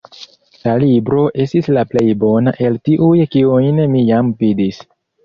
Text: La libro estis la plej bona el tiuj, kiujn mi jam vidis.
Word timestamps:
La 0.67 0.71
libro 0.83 1.25
estis 1.43 1.69
la 1.77 1.83
plej 1.91 2.03
bona 2.23 2.53
el 2.69 2.79
tiuj, 2.89 3.11
kiujn 3.37 3.83
mi 3.93 4.03
jam 4.09 4.33
vidis. 4.41 4.81